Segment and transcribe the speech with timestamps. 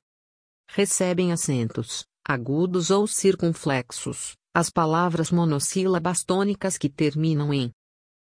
[0.67, 7.69] Recebem acentos, agudos ou circunflexos, as palavras monossílabas tônicas que terminam em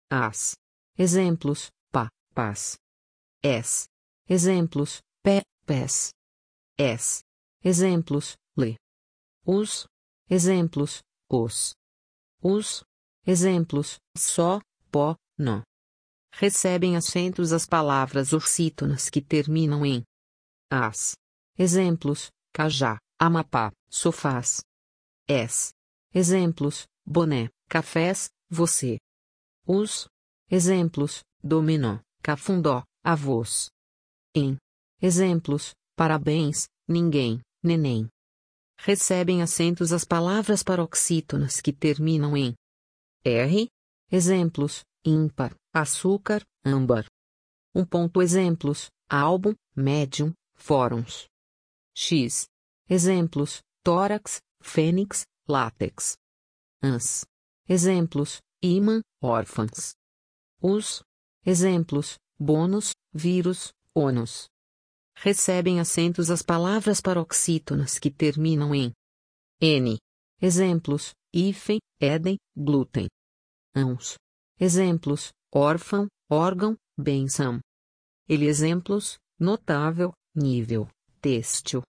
[0.08, 0.56] as.
[0.96, 2.78] Exemplos: pa, paz.
[3.44, 3.88] Es.
[4.30, 5.42] Exemplos: pé,
[5.72, 6.14] pés.
[6.78, 7.24] Es.
[7.64, 8.76] Exemplos: le.
[9.46, 9.88] Os.
[10.30, 11.74] Exemplos: os.
[12.44, 12.84] Os.
[13.26, 14.60] Exemplos: só,
[14.92, 15.64] pó, nó.
[16.34, 20.04] Recebem acentos as palavras oxítonas que terminam em
[20.70, 21.16] as.
[21.58, 24.62] Exemplos: cajá, amapá, sofás.
[25.26, 25.72] Es.
[26.14, 28.98] Exemplos: boné, cafés, você.
[29.66, 30.10] Os.
[30.50, 33.70] Exemplos: dominó, cafundó, avós.
[34.36, 34.58] Em.
[35.02, 38.08] Exemplos: parabéns, ninguém, neném.
[38.78, 42.54] Recebem acentos as palavras paroxítonas que terminam em
[43.24, 43.68] R.
[44.12, 47.06] Exemplos: ímpar, açúcar, âmbar.
[47.74, 51.26] Um ponto exemplos: álbum, médium, fóruns.
[51.96, 52.46] X.
[52.88, 56.16] Exemplos: tórax, fênix, látex.
[56.84, 57.26] Ans.
[57.68, 59.96] Exemplos: imã, órfãs.
[60.62, 61.02] Os.
[61.44, 64.51] Exemplos: bônus, vírus, ônus.
[65.24, 68.92] Recebem acentos as palavras paroxítonas que terminam em
[69.62, 70.00] N.
[70.42, 73.08] Exemplos: hífen, éden, glúten.
[73.76, 74.16] Ãos.
[74.60, 77.60] Exemplos: órfão, órgão, benção.
[78.28, 80.90] Ele exemplos: notável, nível,
[81.22, 81.84] têxtil.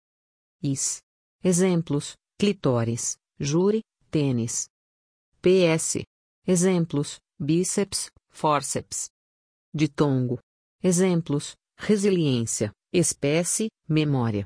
[0.63, 0.99] Is.
[1.43, 4.67] Exemplos: clitóris, júri, tênis.
[5.41, 6.05] PS.
[6.47, 9.09] Exemplos: bíceps, fórceps.
[9.75, 10.39] Ditongo.
[10.83, 14.45] Exemplos: resiliência, espécie, memória.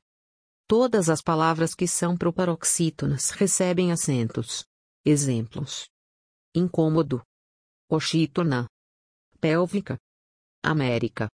[0.69, 4.65] Todas as palavras que são proparoxítonas recebem acentos.
[5.05, 5.87] Exemplos:
[6.55, 7.23] incômodo,
[7.89, 8.67] oxítona,
[9.41, 9.97] pélvica,
[10.63, 11.29] américa.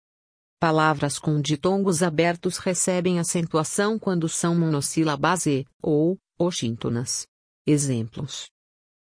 [0.60, 7.26] Palavras com ditongos abertos recebem acentuação quando são monossílabas e, ou, oxíntonas.
[7.66, 8.48] Exemplos: